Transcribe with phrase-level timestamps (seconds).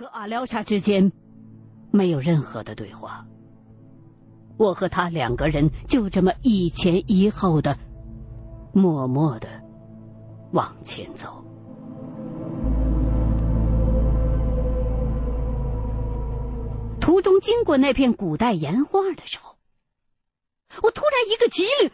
[0.00, 1.12] 和阿廖沙之间
[1.90, 3.26] 没有任何的对话，
[4.56, 7.76] 我和他两个人就这么一前一后的，
[8.72, 9.46] 默默的
[10.52, 11.44] 往前走。
[16.98, 19.58] 途中经过那片古代岩画的时候，
[20.82, 21.90] 我突然一个机灵，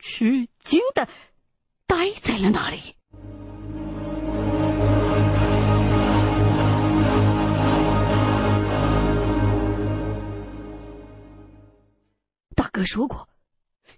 [0.00, 1.06] 吃惊的
[1.86, 2.96] 呆在了那里。
[12.74, 13.28] 哥说过，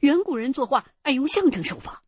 [0.01, 2.03] 远古人作画爱用象征手法。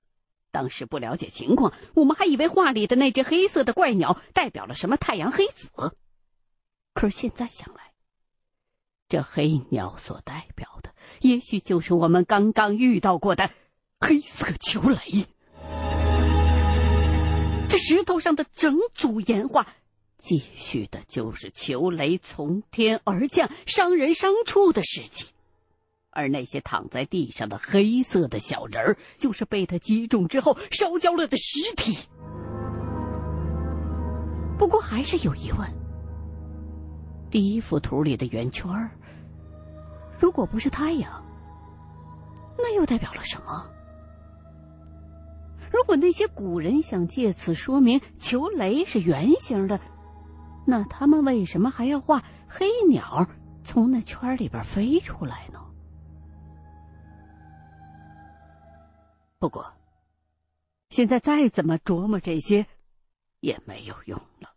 [0.51, 5.71] 当时不了解情况，我们还以为画里的那只黑色的怪鸟代表了什么太阳黑子。
[6.93, 7.95] 可是现在想来，
[9.09, 10.93] 这黑鸟所代表的，
[11.23, 13.51] 也许就是我们刚刚遇到过的
[13.99, 15.27] 黑色球雷。
[17.71, 19.67] 这石头上的整组岩画，
[20.19, 25.29] 继续的就是球雷从天而降、伤人伤处的事情。
[26.19, 31.97] 而那些躺在地上的黑色的小人儿，就是被他击中之后烧焦了的尸体。
[34.59, 35.61] 不过还是有疑问：
[37.31, 38.69] 第一幅图里的圆圈，
[40.19, 41.25] 如果不是太阳，
[42.57, 43.71] 那又代表了什么？
[45.71, 49.79] 如果那些古人想借此说明球雷是圆形的，
[50.67, 53.25] 那他们为什么还要画黑鸟
[53.63, 55.61] 从那圈里边飞出来呢？
[59.39, 59.73] 不过，
[60.91, 62.67] 现在再怎么琢磨这些，
[63.41, 64.55] 也没有用了。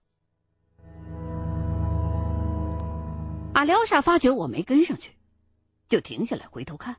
[3.53, 5.15] 阿廖沙发觉我没跟上去，
[5.87, 6.97] 就停下来回头看。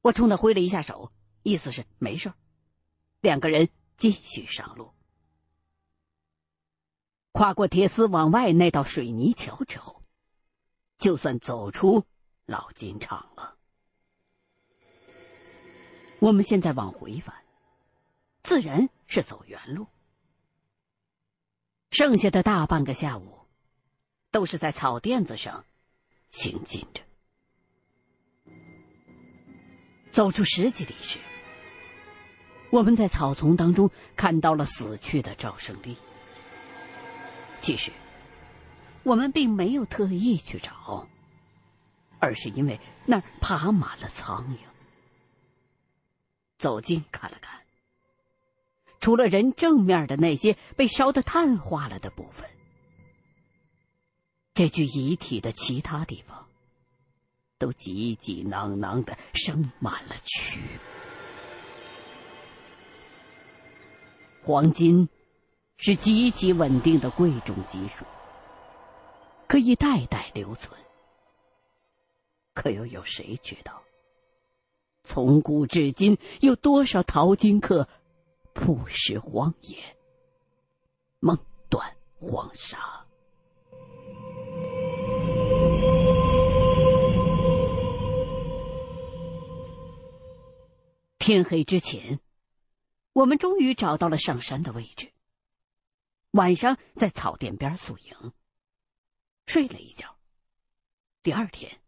[0.00, 2.32] 我冲他挥了一下手，意思是没事
[3.20, 4.92] 两个人继续上路。
[7.30, 10.02] 跨过铁丝往外那道水泥桥之后，
[10.98, 12.04] 就算走出
[12.44, 13.55] 老金场了。
[16.26, 17.36] 我们现在往回返，
[18.42, 19.86] 自然是走原路。
[21.92, 23.46] 剩下的大半个下午，
[24.32, 25.64] 都是在草垫子上
[26.32, 27.00] 行进着。
[30.10, 31.20] 走出十几里时，
[32.70, 35.96] 我们在草丛当中看到了死去的赵胜利。
[37.60, 37.92] 其实，
[39.04, 41.06] 我们并没有特意去找，
[42.18, 44.75] 而是因为那儿爬满了苍蝇。
[46.66, 47.62] 走近看了看，
[48.98, 52.44] 除了人正面的那些被烧得碳化了的部分，
[54.52, 56.48] 这具遗体的其他地方
[57.56, 60.58] 都挤挤囊囊的生满了蛆。
[64.42, 65.08] 黄金
[65.76, 68.04] 是极其稳定的贵重金属，
[69.46, 70.76] 可以代代留存。
[72.54, 73.85] 可又有谁知道？
[75.06, 77.88] 从古至今，有多少淘金客
[78.52, 79.78] 曝尸荒野、
[81.20, 81.38] 梦
[81.70, 83.06] 断黄沙？
[91.18, 92.20] 天黑之前，
[93.12, 95.12] 我们终于找到了上山的位置。
[96.32, 98.32] 晚上在草甸边宿营，
[99.46, 100.16] 睡了一觉。
[101.22, 101.80] 第二天，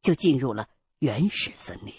[0.00, 0.68] 就进入了
[0.98, 1.94] 原始森林。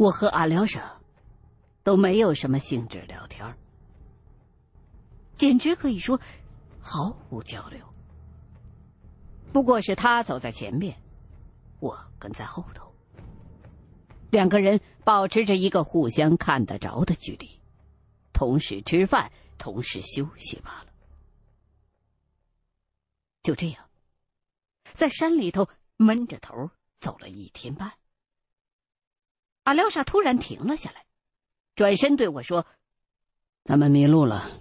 [0.00, 0.98] 我和阿廖沙
[1.82, 3.54] 都没有什么兴致聊天，
[5.36, 6.18] 简直可以说
[6.80, 7.86] 毫无交流。
[9.52, 10.98] 不过是他走在前面，
[11.80, 12.90] 我跟在后头，
[14.30, 17.60] 两个人保持着一个互相看得着的距离，
[18.32, 20.86] 同时吃饭，同时休息罢了。
[23.42, 23.84] 就这样，
[24.94, 25.68] 在山里头
[25.98, 27.92] 闷着头走了一天半。
[29.70, 31.06] 阿廖沙突然停了下来，
[31.76, 32.66] 转身对我说
[33.62, 34.60] ：“咱们迷路了。”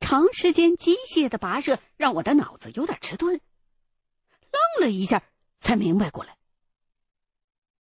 [0.00, 3.40] 长时间机械的跋涉让我的脑子有点迟钝，
[4.40, 5.22] 愣了一下
[5.60, 6.36] 才明白过来。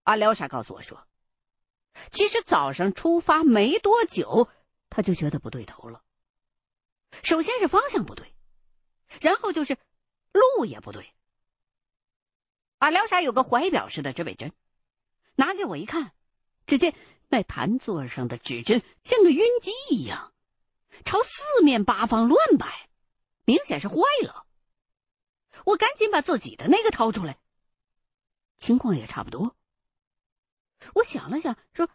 [0.03, 1.09] 阿廖沙告诉我说
[2.13, 4.51] ：“其实早上出发没多久，
[4.91, 6.05] 他就觉得不对头了。
[7.23, 8.35] 首先是方向不对，
[9.23, 9.79] 然后就是
[10.33, 11.11] 路也不对。”
[12.81, 14.53] 阿廖沙有个怀表似的指北针。
[15.39, 16.11] 拿给我一看，
[16.67, 16.97] 只见
[17.29, 20.33] 那盘座上的指针像个晕机一样，
[21.05, 22.89] 朝四面八方乱摆，
[23.45, 23.95] 明显是坏
[24.25, 24.47] 了。
[25.65, 27.39] 我赶紧把自己的那个掏出来。
[28.57, 29.55] 情况也差不多。
[30.95, 31.89] 我想了想，说：“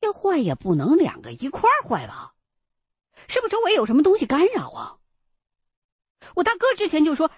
[0.00, 2.34] 要坏也不能两个一块坏吧？
[3.28, 4.96] 是不是周围有什么东西干扰啊？”
[6.34, 7.30] 我大哥之前就说，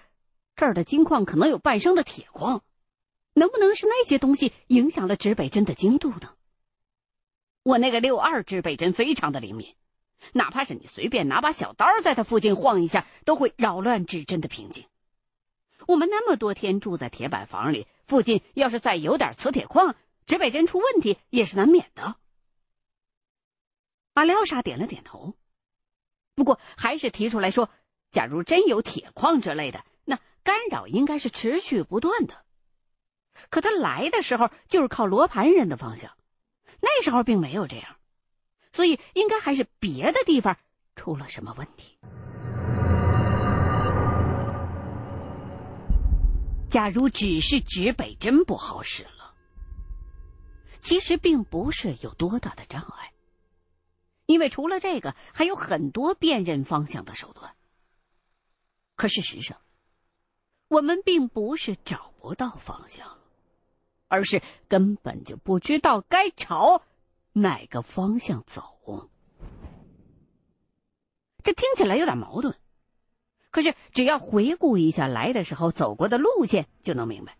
[0.55, 2.63] 这儿的金矿可能有半生的铁矿，
[3.33, 6.35] 能不能是那些东西影响了指北针的精度呢？
[7.63, 9.75] 我那个六二指北针非常的灵敏，
[10.33, 14.85] 哪怕是你随便拿把小刀在它附近晃一下，都会扰乱指针的平静。
[15.87, 19.95] 我们那么多天住在铁板房里，附近要是再有点磁铁矿，
[20.25, 22.17] 指北针出问题也是难免的。
[24.13, 25.33] 阿廖沙点了点头，
[26.35, 27.69] 不过还是提出来说，
[28.11, 32.42] 假如真有铁矿之类的，那干扰应该是持续不断的。
[33.49, 36.11] 可他来的时候就是靠罗盘人的方向。
[36.79, 37.95] 那时候并没有这样，
[38.71, 40.57] 所以应该还是别的地方
[40.95, 41.97] 出了什么问题。
[46.69, 49.35] 假如只是指北针不好使了，
[50.81, 53.13] 其实并不是有多大的障碍，
[54.25, 57.55] 因为除了这个，还有很多辨认方向的手段。
[58.95, 59.61] 可事实上，
[60.67, 63.19] 我们并不是找不到方向。
[64.07, 66.81] 而是根本就不知道该朝
[67.31, 69.09] 哪个方向走，
[71.43, 72.55] 这听起来有点矛盾。
[73.49, 77.37] 可是只要回顾一下来的时候走过的路线，就能明白。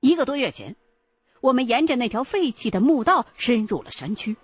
[0.00, 0.76] 一个多月前，
[1.40, 4.36] 我们沿着那条废弃的墓道深入了山区，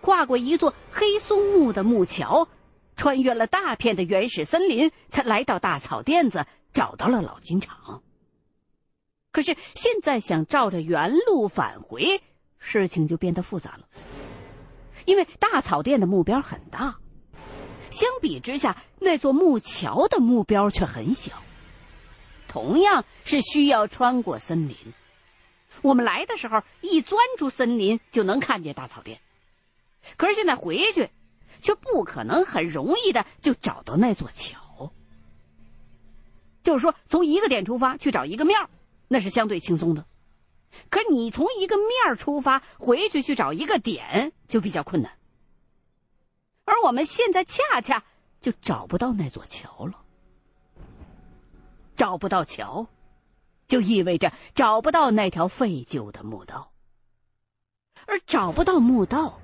[0.00, 2.48] 跨过一座黑松木的木桥，
[2.96, 8.02] 穿越了大片的原始森林，才来到大草甸子，找到了老金厂。
[9.30, 12.22] 可是现在想照着原路返回，
[12.58, 13.86] 事情就变得复杂了。
[15.04, 16.98] 因为大草甸的目标很大，
[17.90, 21.42] 相比之下，那座木桥的目标却很小。
[22.48, 24.76] 同样是需要穿过森林，
[25.82, 29.20] 我们来的时候一钻出森林就能看见大草甸，
[30.16, 31.10] 可是现在回去，
[31.62, 34.90] 却不可能很容易的就找到那座桥。
[36.62, 38.68] 就是说，从一个点出发去找一个面儿。
[39.08, 40.06] 那是相对轻松的，
[40.90, 45.18] 可你从一个面出发回去去找一个点就比较困难，
[46.64, 48.04] 而我们现在恰恰
[48.40, 50.04] 就找不到那座桥了。
[51.96, 52.86] 找不到桥，
[53.66, 56.70] 就意味着找不到那条废旧的墓道，
[58.06, 59.40] 而找不到墓道，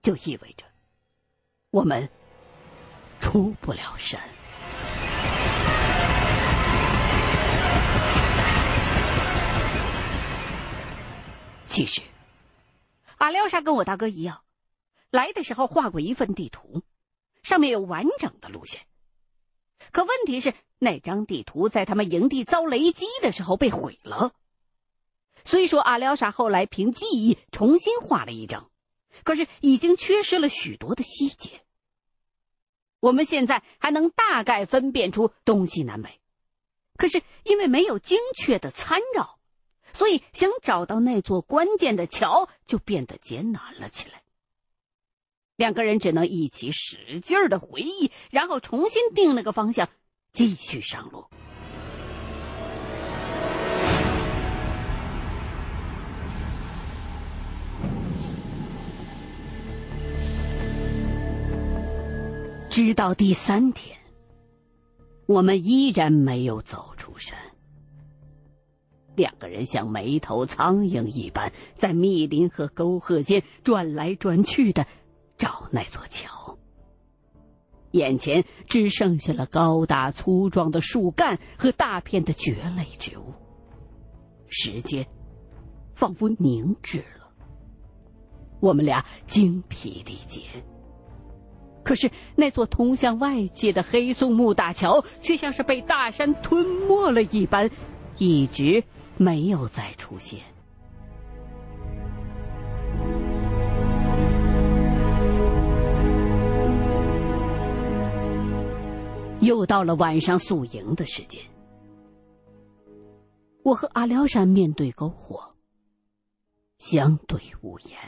[0.00, 0.64] 就意味着
[1.70, 2.08] 我们
[3.20, 4.20] 出不了山。
[11.76, 12.00] 其实，
[13.18, 14.42] 阿廖沙跟我大哥一样，
[15.10, 16.82] 来的时候画过一份地图，
[17.42, 18.86] 上面有完整的路线。
[19.92, 24.32] 可问题是，那张地图在他们营地遭雷击的时候被毁了。
[25.44, 28.70] 虽说阿廖沙后来凭记忆重新画了一张，
[29.22, 31.60] 可是已经缺失了许多的细节。
[33.00, 36.22] 我们现在还能大概分辨出东西南北，
[36.96, 39.35] 可是因为没有精确的参照。
[39.92, 44.22] 所以，想找到那座关键的桥就变得艰难了起来。
[45.56, 49.88] 两个人只能一起使劲儿的回忆，然后重新定了个方向，
[50.32, 51.24] 继续上路。
[62.68, 63.96] 直到第三天，
[65.24, 67.55] 我们依然没有走出山。
[69.16, 74.86] 两个人像没头苍蝇一般，在密林和沟壑间转来转去的
[75.36, 76.58] 找那座桥。
[77.92, 83.32] 眼前只剩下了高大粗壮的树干和大片的蕨类植物，
[84.48, 85.06] 时间
[85.94, 87.32] 仿佛凝滞了。
[88.60, 90.42] 我们俩精疲力竭，
[91.84, 97.70] 可是那座通向外界的黑松木大桥却像是被大山吞没了一般，
[98.18, 98.84] 一直。
[99.16, 100.40] 没有再出现。
[109.40, 111.40] 又到了晚上宿营的时间，
[113.62, 115.54] 我和阿廖沙面对篝火，
[116.78, 117.98] 相对无言，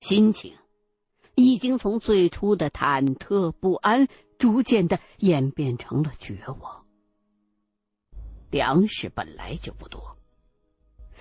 [0.00, 0.54] 心情
[1.34, 4.06] 已经从最初的忐忑不安，
[4.38, 6.81] 逐渐的演变成了绝望。
[8.52, 10.16] 粮食本来就不多，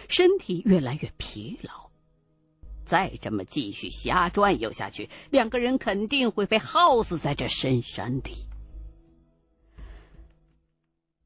[0.09, 1.89] 身体越来越疲劳，
[2.85, 8.45] 再这么继续瞎转悠下去，两个人肯定会被耗死在这深山里。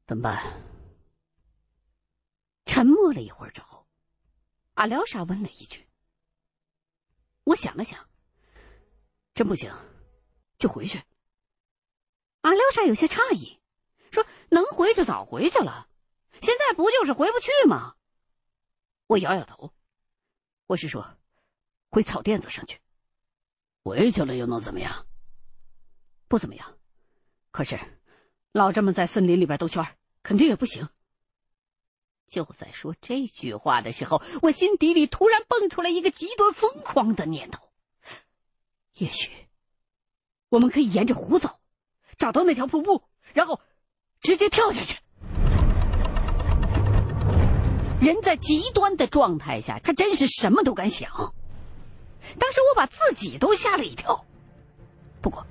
[0.06, 0.62] 怎么办？
[2.66, 3.84] 沉默了一会儿之后，
[4.74, 5.84] 阿廖沙问了一句
[7.42, 7.98] ：“我想了想，
[9.34, 9.74] 真不行，
[10.56, 11.02] 就回去。”
[12.42, 13.58] 阿廖沙有些诧异，
[14.12, 15.88] 说：“能回就早回去了，
[16.42, 17.94] 现在不就是回不去吗？”
[19.08, 19.72] 我摇摇头，
[20.66, 21.16] 我是说，
[21.90, 22.80] 回草甸子上去。
[23.82, 25.06] 回去了又能怎么样？
[26.26, 26.76] 不怎么样。
[27.52, 27.78] 可是，
[28.52, 30.88] 老这么在森林里边兜圈，肯定也不行。
[32.26, 37.72] 就在说这句话的时候，我心底里突然蹦出来一个极端疯狂的念头：
[38.94, 39.30] 也许，
[40.48, 41.60] 我们可以沿着湖走，
[42.18, 43.60] 找到那条瀑布，然后
[44.20, 44.98] 直接跳下去。
[48.06, 51.10] 人在极端的状态下，他真是什么都敢想。
[52.38, 54.24] 当时我把自己都吓了一跳。
[55.20, 55.44] 不过，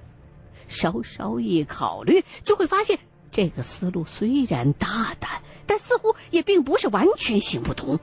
[0.70, 2.98] 稍稍一考虑，就会发现
[3.30, 8.00] 这个思路虽然大胆，但似乎也并不是完全行不通。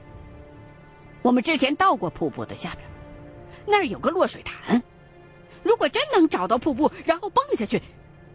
[1.23, 2.87] 我们之前到过瀑布的下边，
[3.65, 4.83] 那儿有个落水潭。
[5.63, 7.81] 如果真能找到瀑布，然后蹦下去，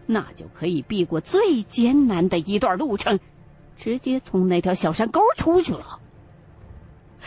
[0.04, 3.20] 那就可以避过最艰难的一段路程。
[3.76, 5.97] 直接从那条小山沟出去了，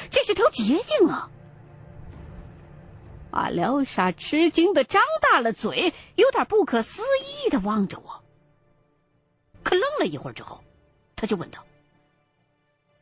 [0.09, 1.29] 这是条捷径啊！
[3.31, 7.01] 阿廖沙吃惊的张大了嘴，有点不可思
[7.45, 8.23] 议的望着我。
[9.63, 10.61] 可愣了一会儿之后，
[11.15, 11.65] 他就问道：“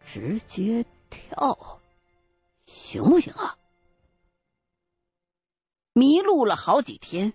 [0.05, 1.81] 直接跳，
[2.67, 3.57] 行不行啊？”
[5.93, 7.33] 迷路了好几天，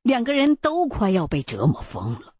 [0.00, 2.34] 两个人都快要被折磨疯了。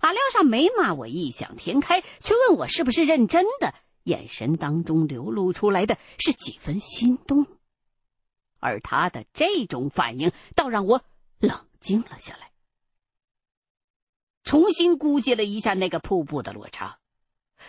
[0.00, 7.46] 阿廖沙没骂我异想天开，却问我是不是认真的，眼神当中流露出来的是几分心动。
[8.58, 11.02] 而他的这种反应倒让我
[11.38, 12.52] 冷静了下来。
[14.42, 16.98] 重新估计了一下那个瀑布的落差，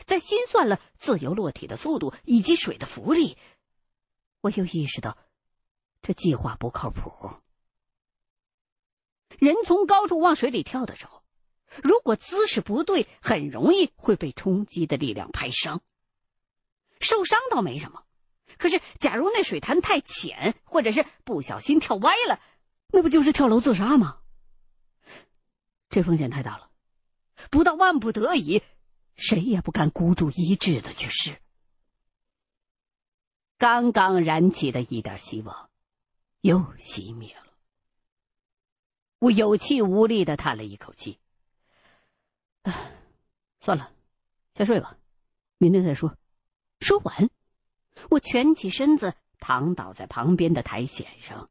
[0.06, 3.38] 在心算了自由落体的速度以及水的浮力，
[4.42, 5.18] 我又意识到
[6.02, 7.30] 这计划不靠谱。
[9.40, 11.22] 人从高处往水里跳的时候。
[11.82, 15.82] 如果姿势不对，很容易会被冲击的力量拍伤。
[17.02, 18.06] 受伤倒没什么，
[18.58, 22.40] 可是假如那水潭太浅，或者是不小心跳歪了，
[22.88, 24.20] 那不就是跳楼自杀吗？
[25.90, 26.72] 这风险太大了，
[27.50, 28.64] 不到万不得已，
[29.16, 31.42] 谁也不敢孤注一掷的去试。
[33.58, 35.70] 刚刚燃起的一点希望，
[36.42, 37.46] 又熄灭了。
[39.20, 41.20] 我有气无力的叹了一口气。
[42.64, 42.92] 唉，
[43.60, 43.92] 算了，
[44.56, 44.98] 先睡吧，
[45.58, 46.16] 明天再说。
[46.82, 47.30] 说完，
[48.10, 51.50] 我蜷起身子，躺倒在旁边的苔藓上，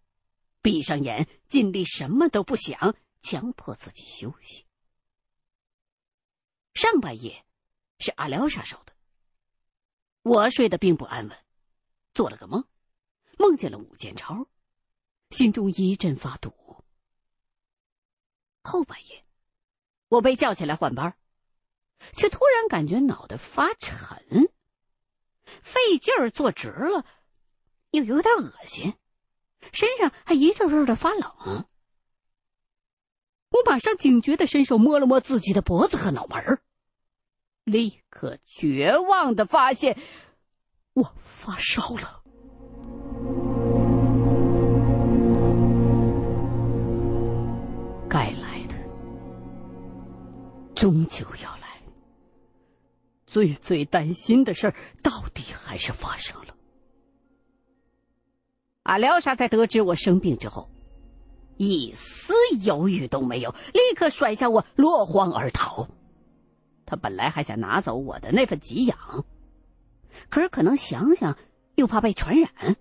[0.61, 4.67] 闭上眼，尽力什么都不想，强迫自己休息。
[6.75, 7.47] 上半夜
[7.99, 8.93] 是阿廖沙守的，
[10.23, 11.39] 我睡得并不安稳，
[12.13, 12.65] 做了个梦，
[13.39, 14.47] 梦见了武建超，
[15.31, 16.85] 心中一阵发堵。
[18.63, 19.25] 后半夜。
[20.09, 21.17] 我被叫起来换班，
[22.17, 24.50] 却突然感觉脑袋发沉，
[25.63, 27.05] 费劲儿坐直了，
[27.91, 28.95] 又有点恶心，
[29.73, 31.67] 身上还一阵阵的发冷。
[33.51, 36.61] 我马上警觉的伸手摸了摸自己的脖子和脑门
[37.65, 39.99] 立刻绝望的发现
[40.95, 42.23] 我发烧了。
[48.09, 48.75] 该来的。
[50.75, 51.60] 终究要来。
[53.31, 56.57] 最最担心的事儿，到底还是发生了。
[58.83, 60.69] 阿廖沙在得知我生病之后，
[61.57, 62.35] 一丝
[62.65, 65.89] 犹豫都没有，立刻甩下我，落荒而逃。
[66.85, 69.25] 他本来还想拿走我的那份给养，
[70.29, 71.39] 可是可能想想
[71.77, 72.77] 又怕被传染，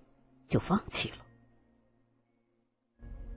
[0.48, 1.16] 就放弃了。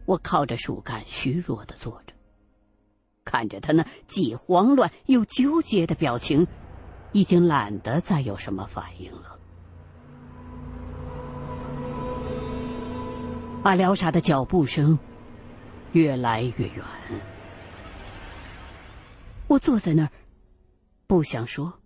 [0.07, 2.15] 我靠着树干，虚弱的坐着。
[3.23, 6.47] 看着他那既慌乱又纠结的表情，
[7.13, 9.39] 已经懒得再有什么反应了。
[13.63, 14.99] 阿廖沙的脚步声
[15.93, 16.83] 越来越远，
[19.47, 20.11] 我坐在那儿，
[21.07, 21.79] 不想说，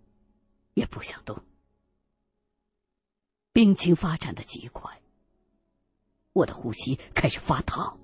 [0.74, 1.44] 也不想动。
[3.52, 5.00] 病情发展的极快，
[6.32, 7.98] 我的呼吸开始发烫。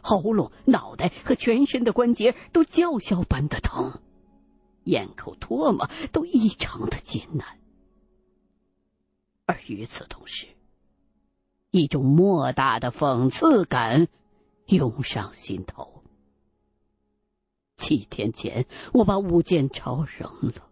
[0.00, 4.00] 喉咙、脑袋和全身的关节都叫嚣般的疼，
[4.88, 7.60] 咽口唾沫都异常的艰难，
[9.44, 10.46] 而与此同时，
[11.70, 14.08] 一种莫大的讽刺感
[14.66, 16.02] 涌上心头。
[17.76, 20.68] 七天前我把武建超扔了，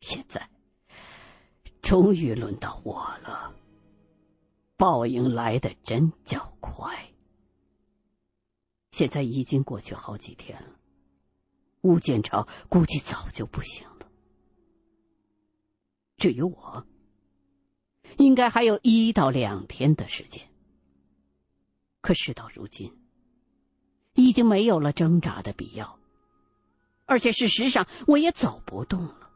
[0.00, 0.48] 现在
[1.80, 3.54] 终于轮到我了。
[4.76, 7.12] 报应来的真叫快。
[8.90, 10.68] 现在已经过去好几天了，
[11.82, 14.08] 吴建超估计早就不行了。
[16.16, 16.86] 至于我，
[18.16, 20.48] 应该还有一到两天的时间。
[22.00, 22.96] 可事到如今，
[24.14, 25.98] 已经没有了挣扎的必要，
[27.06, 29.30] 而且事实上我也走不动了，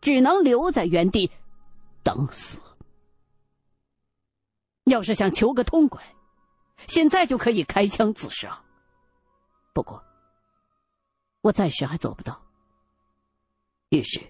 [0.00, 1.30] 只能留在原地
[2.02, 2.60] 等死。
[4.84, 6.02] 要是想求个痛快，
[6.88, 8.64] 现在就可以开枪自杀。
[9.72, 10.02] 不过，
[11.42, 12.42] 我暂时还做不到，
[13.88, 14.20] 于是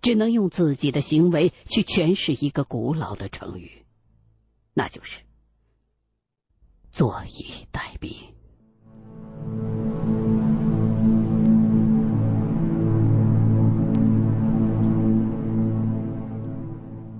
[0.00, 3.84] 只能用自己的行为去诠释一个古老的成语，
[4.72, 5.22] 那就是
[6.92, 8.16] “坐以待毙”。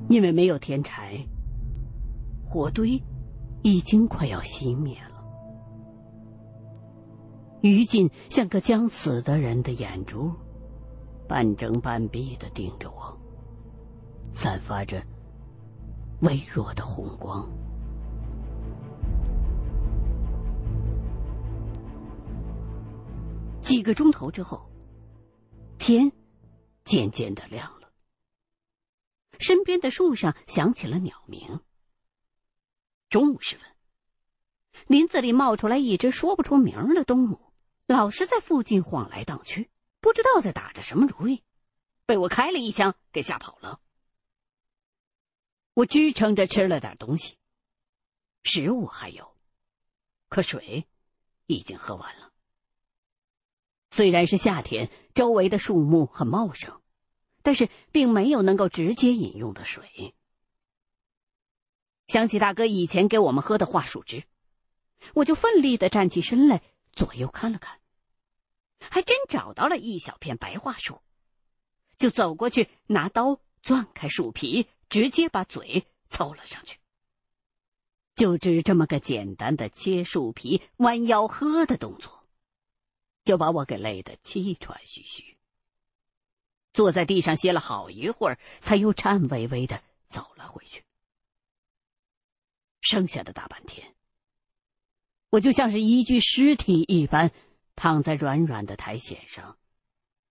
[0.09, 1.27] 因为没有添柴。
[2.45, 3.03] 火堆
[3.63, 5.12] 已经快要熄灭了，
[7.63, 10.33] 于禁像个将死的人的眼珠，
[11.29, 13.17] 半睁半闭的盯着我，
[14.35, 15.01] 散发着
[16.23, 17.49] 微弱的红光。
[23.61, 24.69] 几个钟头之后，
[25.79, 26.11] 天
[26.85, 27.93] 渐渐的亮了，
[29.39, 31.61] 身边的树上响起了鸟鸣。
[33.09, 33.65] 中午时分，
[34.89, 37.52] 林子里冒出来一只说不出名的动物，
[37.87, 39.71] 老是在附近晃来荡去，
[40.01, 41.43] 不知道在打着什么主意，
[42.07, 43.81] 被我开了一枪给吓跑了。
[45.75, 47.37] 我支撑着吃了点东西，
[48.45, 49.37] 食物还有，
[50.29, 50.87] 可水
[51.47, 52.33] 已经喝完了。
[53.91, 56.81] 虽然是夏天，周围的树木很茂盛，
[57.43, 60.15] 但是并没有能够直接饮用的水。
[62.07, 64.25] 想起大哥以前给我们喝的桦树汁，
[65.15, 67.81] 我就奋力的站起身来，左右看了看，
[68.91, 71.01] 还真找到了一小片白桦树，
[71.99, 76.79] 就走过去拿刀钻开树皮，直接把嘴凑了上去。
[78.15, 82.29] 就只这么个简单的切树皮、弯腰喝的动作，
[83.25, 85.39] 就把我给累得气喘吁吁。
[86.75, 90.85] 坐在地上歇了好一会儿，才又颤巍巍的走了回去。
[92.81, 93.95] 剩下的大半天，
[95.31, 97.31] 我就像是一具尸体一般，
[97.83, 99.59] 躺在软软的苔藓上，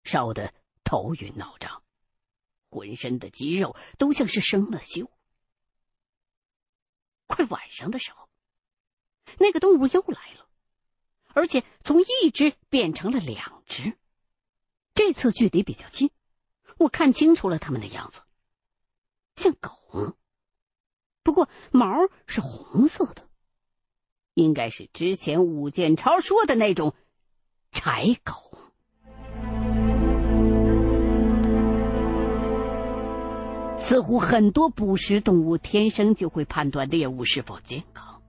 [0.04, 1.82] 烧得头晕脑胀，
[2.70, 5.10] 浑身的肌肉都像是生了锈。
[7.26, 8.26] 快晚上的时候，
[9.38, 10.48] 那个动物又来了，
[11.34, 13.98] 而且从一只变成了两只，
[14.94, 16.10] 这次距离比较近，
[16.78, 18.22] 我看清楚了它们的样子，
[19.36, 20.16] 像狗。
[21.22, 23.28] 不过毛是红色的，
[24.32, 26.96] 应该是之前武建超说的那种
[27.72, 28.32] 柴狗。
[33.76, 38.22] 似乎很多捕食动物天生就会判断猎物是否健康。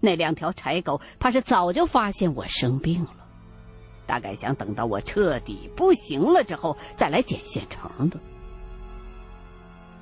[0.00, 3.28] 那两条柴狗怕是早就发现我生病了，
[4.04, 8.18] 大概想等到我彻底不行了之后再来捡现成的。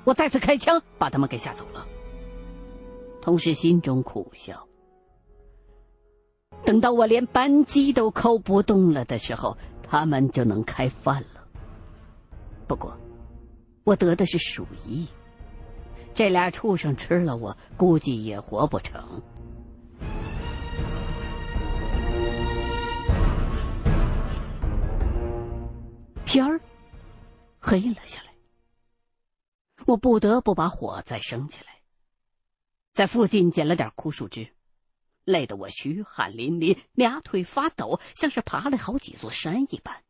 [0.05, 1.85] 我再次开枪，把他们给吓走了，
[3.21, 4.64] 同时心中苦笑。
[6.63, 11.47] 等到我连扳机都扣不动了的时候，他们就能开饭了。
[12.67, 12.97] 不过，
[13.83, 15.07] 我得的是鼠疫，
[16.13, 19.21] 这俩畜生吃了我，估计也活不成。
[26.25, 26.59] 天儿
[27.59, 28.29] 黑了下来。
[29.85, 31.81] 我不得不把火再生起来，
[32.95, 34.54] 在附近捡了点枯树枝，
[35.25, 40.03] 累得我虚汗淋漓，俩腿发抖，像是爬了好几座山一般。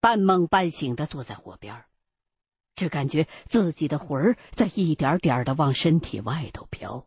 [0.00, 1.84] 半梦半醒的坐在火边
[2.74, 7.06] 只感觉自己的魂儿在一点点的往身体外头飘，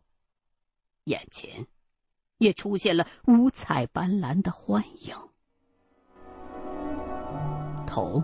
[1.04, 1.66] 眼前
[2.38, 5.14] 也出现了五彩斑斓的幻影，
[7.86, 8.22] 头。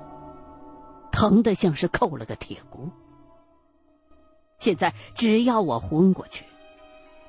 [1.15, 2.91] 疼的像是扣了个铁箍。
[4.59, 6.47] 现在只要我昏过去，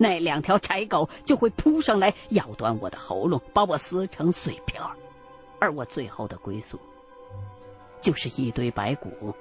[0.03, 4.83] 那两条柴狗就会扑上来咬断我的喉咙，把我撕成碎片
[5.61, 6.77] 而我最后的归宿，
[8.01, 9.33] 就是一堆白骨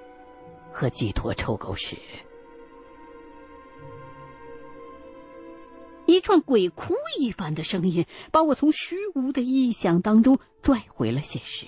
[0.71, 1.99] 和几坨臭狗屎。
[6.07, 11.67] 一串鬼哭一般的声音把我从虚无的臆想当中拽回了现实。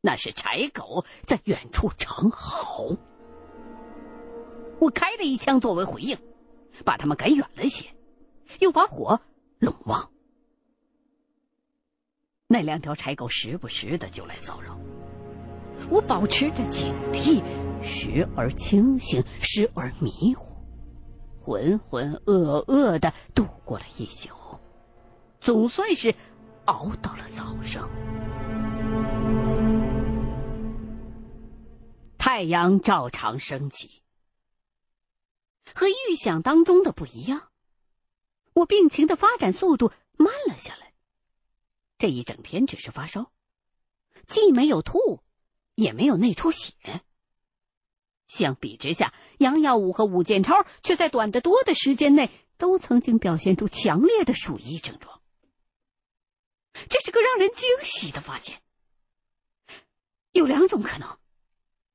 [0.00, 2.96] 那是柴狗在远处长嚎。
[4.78, 6.16] 我开了一枪作为回应，
[6.84, 7.86] 把他们赶远了些，
[8.60, 9.20] 又把火
[9.58, 10.10] 拢旺。
[12.46, 14.78] 那两条柴狗时不时的就来骚扰，
[15.90, 17.42] 我保持着警惕，
[17.82, 20.62] 时而清醒，时而迷糊，
[21.40, 24.30] 浑浑噩噩的度过了一宿，
[25.40, 26.14] 总算是
[26.66, 27.88] 熬到了早上。
[32.18, 34.02] 太阳照常升起，
[35.74, 37.50] 和预想当中的不一样，
[38.52, 40.94] 我病情的发展速度慢了下来。
[41.98, 43.32] 这一整天只是发烧，
[44.26, 45.20] 既没有吐，
[45.74, 46.74] 也没有内出血。
[48.26, 55.20] 相比之下，杨耀武和武建超却在短得多的时间内都曾经表现出强烈的鼠疫症状。
[56.88, 58.62] 这是个让人惊喜的发现。
[60.32, 61.18] 有两种可能。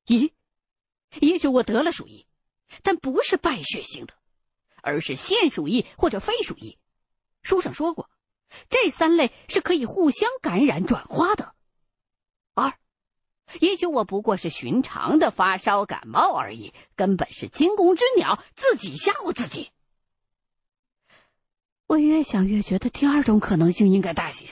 [0.06, 0.32] 一，
[1.20, 2.26] 也许我得了鼠疫，
[2.82, 4.14] 但不是败血性的，
[4.82, 6.78] 而是腺鼠疫或者非鼠疫。
[7.42, 8.10] 书上说过，
[8.68, 11.54] 这三类是可以互相感染转化的。
[12.54, 12.78] 二，
[13.60, 19.70] 也许我不过是寻常的发烧感冒而已，根本是惊弓之鸟，自己吓唬自己。
[21.86, 24.46] 我越想越觉得第二种可能性应该大些，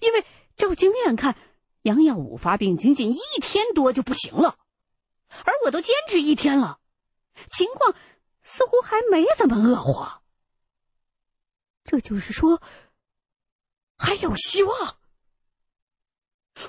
[0.00, 0.24] 因为
[0.56, 1.36] 照经验看。
[1.82, 4.58] 杨耀武发病仅仅一天多就不行了，
[5.46, 6.78] 而我都坚持一天了，
[7.50, 7.94] 情况
[8.42, 10.22] 似乎还没怎么恶化。
[11.84, 12.62] 这就是说，
[13.96, 14.96] 还有希望。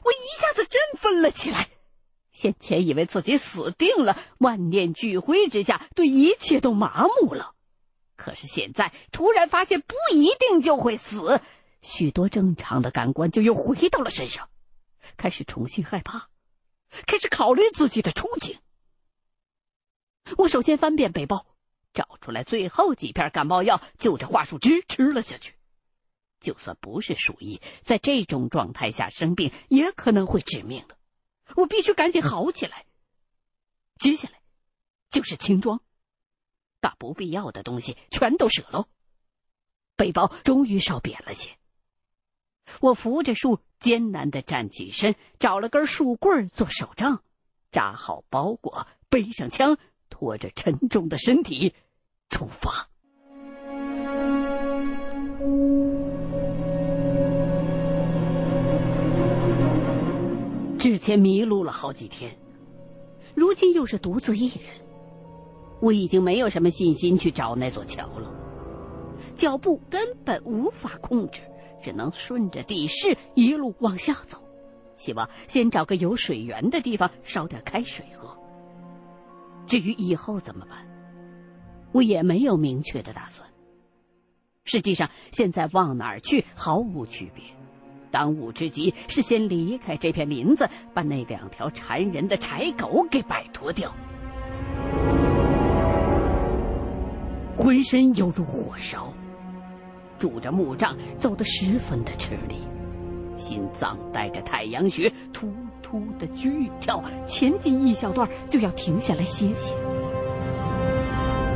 [0.03, 1.69] 我一下子振奋了起来。
[2.31, 7.55] 先前以为自己死定了，万念俱灰之下，对一切都麻木了。
[8.15, 11.41] 可是现在突然发现不一定就会死，
[11.81, 14.49] 许多正常的感官就又回到了身上。
[15.17, 16.29] 开始重新害怕，
[17.05, 18.57] 开始考虑自己的处境。
[20.37, 21.45] 我首先翻遍背包，
[21.93, 25.55] 找出来最后几片感冒药，就着桦树枝吃了下去。
[26.39, 30.97] 就算不是鼠疫，在这种状态下生病也可能会致命的。
[31.55, 32.85] 我必须赶紧好起来。
[33.99, 34.41] 接下来
[35.11, 35.81] 就是轻装，
[36.79, 38.87] 把不必要的东西全都舍喽。
[39.95, 41.57] 背包终于稍扁了些。
[42.79, 47.21] 我扶着树，艰难的站起身，找了根树棍做手杖，
[47.69, 49.77] 扎好包裹，背上枪，
[50.11, 51.73] 拖着沉重的身体
[52.29, 52.87] 出发。
[60.77, 62.37] 之前迷路了好几天，
[63.33, 64.69] 如今又是独自一人，
[65.79, 68.31] 我已经没有什么信心去找那座桥了，
[69.35, 71.41] 脚步根本无法控制。
[71.83, 74.37] 只能顺着地势一路往下走，
[74.97, 78.37] 希望先找个有水源的地方烧点开水喝。
[79.67, 80.85] 至于以后怎么办，
[81.91, 83.47] 我也没有明确的打算。
[84.63, 87.43] 实际上，现在往哪儿去毫无区别，
[88.11, 93.95] 当务之急是先离开这片林子，把那两条缠人的柴狗给摆脱掉。
[97.55, 99.13] 浑身犹如火烧。
[100.17, 102.67] 拄着木杖走得十分的吃力，
[103.41, 105.51] 心脏带着太阳穴突
[105.81, 109.73] 突的剧跳，前进一小段就要停下来歇歇。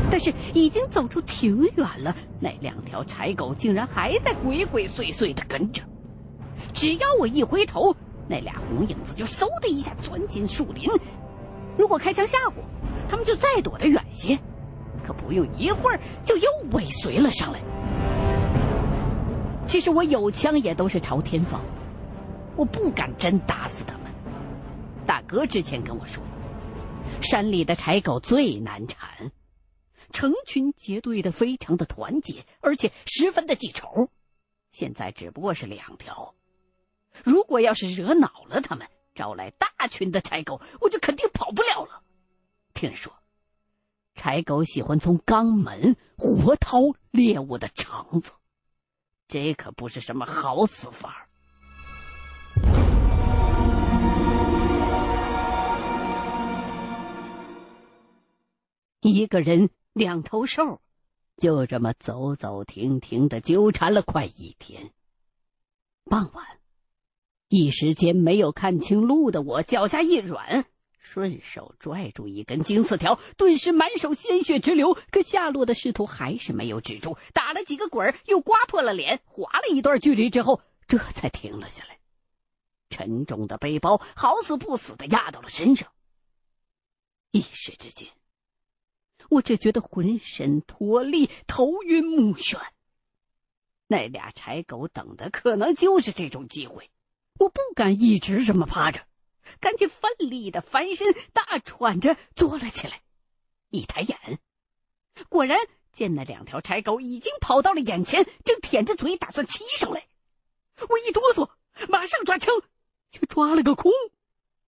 [0.10, 5.82] 但是已经走出挺远了，那两条柴狗竟然还在鬼鬼祟祟的跟着。
[6.74, 7.96] 只要我一回头，
[8.28, 10.90] 那俩红影子就嗖的一下钻进树林。
[11.78, 12.54] 如果开枪吓唬，
[13.08, 14.38] 他们就再躲得远些。
[15.06, 17.60] 可不用一会儿，就又尾随了上来。
[19.68, 21.62] 其实我有枪也都是朝天放，
[22.56, 24.14] 我不敢真打死他们。
[25.06, 29.32] 大哥之前跟我说过，山里的柴狗最难缠，
[30.12, 34.10] 成群结队的，非常的团结，而且十分的记仇。
[34.72, 36.36] 现在只不过是两条，
[37.24, 42.04] 如果要是惹恼了他们，招来大群的柴狗，我就肯定跑不了了。
[42.74, 43.12] 听说，
[44.14, 46.80] 柴狗喜欢从肛门活掏
[47.12, 48.32] 猎物的肠子。
[49.28, 51.28] 这可不是什么好死法
[59.02, 60.82] 一个人两头兽，
[61.38, 64.94] 就这么走走停停的纠缠了快一天。
[66.06, 66.60] 傍晚，
[67.48, 70.66] 一时间没有看清路的我，脚下一软。
[71.06, 74.96] 顺手拽住一根金丝条，顿时满手鲜血直流。
[75.12, 82.00] 可下落的势头还是没有止住，打了几个滚又刮破了脸，滑了一段距离之后，这才停了下来。
[82.90, 85.92] 沉重的背包好死不死的压到了身上。
[87.30, 88.10] 一时之间，
[89.30, 92.60] 我只觉得浑身脱力，头晕目眩。
[93.88, 96.90] 那俩柴狗等的可能就是这种机会，
[97.40, 99.06] 我不敢一直这么趴着，
[99.60, 103.02] 赶紧奋力的翻身，大喘着坐了起来。
[103.70, 104.40] 一抬眼，
[105.30, 105.58] 果然
[105.92, 110.08] 见那两条柴狗已经跑到了眼前，正舔着嘴打算骑上来。
[110.90, 111.50] 我一哆嗦，
[111.90, 112.54] 马上抓枪，
[113.12, 113.92] 却抓了个空。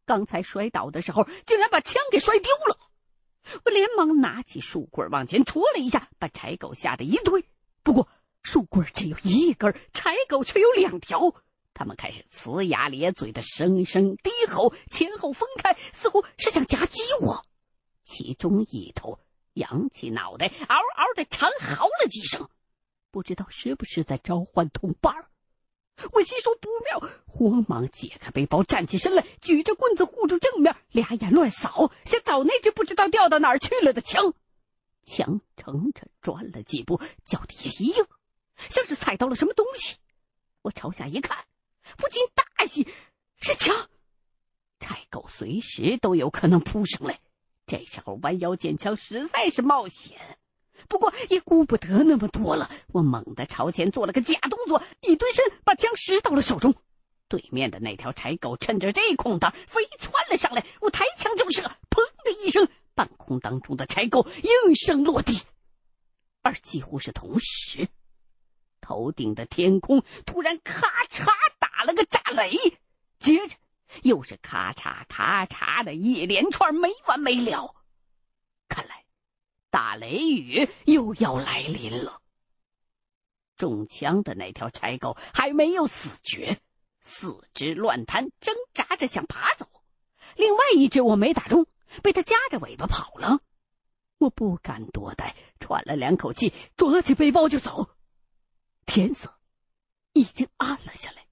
[0.06, 2.80] 刚才摔倒的时候，竟然把枪给摔丢了。
[3.66, 7.46] 我连忙拿起树棍往前戳了一下，把柴狗吓得一退。
[7.84, 8.10] 不过
[8.42, 11.34] 树棍只有一根，柴狗却有两条。
[11.78, 17.46] 他们开始呲牙咧嘴的声声低吼，前后分开，似乎是想夹击我。
[18.04, 19.20] 其中一头
[19.54, 22.50] 扬起脑袋，嗷嗷的长嚎了几声，
[23.12, 25.30] 不知道是不是在召唤同伴儿。
[26.14, 34.34] 我心说不妙，慌忙解开背包，站起身来，举着棍子护住正面，俩眼乱扫，想找那只不知道掉到哪儿去了的枪。
[35.06, 38.06] 强撑着转了几步，脚底下一硬，
[38.58, 39.98] 像是踩到了什么东西。
[40.64, 41.46] 我朝下一看，
[41.96, 42.88] 不禁大喜，
[43.40, 43.88] 是枪。
[44.80, 47.20] 柴狗随时都有可能扑上来，
[47.66, 50.18] 这时候弯腰捡枪实在是冒险。
[50.88, 56.76] 不过也顾不得那么多了，我猛地朝前做了个假动作，一蹲身，把枪拾到了手中。
[57.28, 65.42] 对面的那条柴狗趁着这空档飞窜了上来，我抬枪就射，砰的一声，半空当中的柴狗应声落地。
[66.42, 67.90] 而几乎是同时，
[68.80, 71.26] 头顶的天空突然咔嚓
[71.78, 72.58] 打了个炸雷，
[73.20, 73.56] 接着
[74.02, 77.76] 又是咔嚓咔嚓的一连串没完没了。
[78.68, 79.06] 看来。
[79.70, 82.22] 打雷雨又要来临了。
[83.58, 86.60] 中枪的那条柴狗还没有死绝，
[87.02, 89.70] 四肢乱弹，挣扎着想爬走。
[90.36, 91.68] 另外一只我没打中，
[92.02, 93.42] 被它夹着尾巴跑了。
[94.18, 97.92] 我不敢多待，喘了两口气，抓起背包就走。
[98.88, 99.38] 天色
[100.14, 101.27] 已经暗了下来，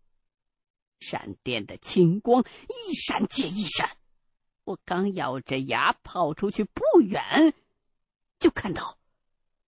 [1.00, 3.90] 闪电的青光一闪接一闪。
[4.64, 7.54] 我刚咬着牙跑出去不远。
[8.38, 8.98] 就看到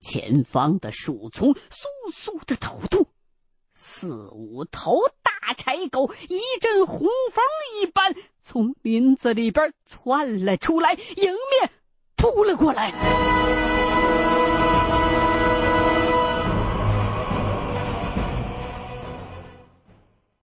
[0.00, 3.06] 前方的树丛簌簌的抖动，
[3.72, 7.44] 四五头大柴狗一阵红风
[7.80, 11.70] 一般从林子里边窜了出来，迎面
[12.16, 13.95] 扑了过来。